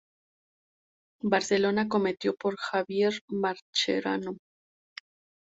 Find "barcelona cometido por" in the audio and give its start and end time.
1.33-2.55